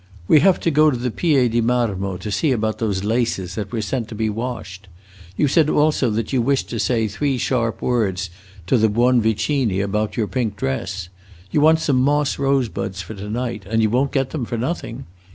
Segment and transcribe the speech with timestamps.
[0.27, 3.71] "We have to go to the Pie di Marmo to see about those laces that
[3.71, 4.87] were sent to be washed.
[5.37, 8.31] You said also that you wished to say three sharp words
[8.65, 11.09] to the Buonvicini about your pink dress.
[11.51, 15.05] You want some moss rosebuds for to night, and you won't get them for nothing!